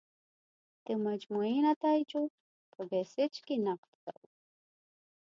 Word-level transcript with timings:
د 0.85 0.87
مجموعي 1.05 1.59
نتایجو 1.69 2.23
په 2.73 2.79
بیسج 2.91 3.33
کې 3.45 3.55
نقد 3.67 3.91
کوو. 4.03 4.15